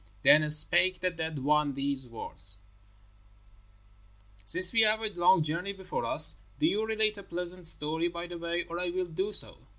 Then 0.23 0.49
spake 0.49 0.99
the 0.99 1.11
dead 1.11 1.37
one 1.37 1.75
these 1.75 2.07
words, 2.07 2.57
"Since 4.45 4.73
we 4.73 4.81
have 4.81 4.99
a 5.01 5.09
long 5.11 5.43
journey 5.43 5.73
before 5.73 6.05
us, 6.05 6.37
do 6.57 6.65
you 6.65 6.83
relate 6.87 7.19
a 7.19 7.21
pleasant 7.23 7.67
story 7.67 8.07
by 8.07 8.25
the 8.25 8.39
way, 8.39 8.63
or 8.65 8.79
I 8.79 8.89
will 8.89 9.05
do 9.05 9.31
so." 9.31 9.59